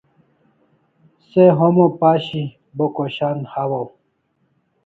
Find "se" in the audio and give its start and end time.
1.27-1.43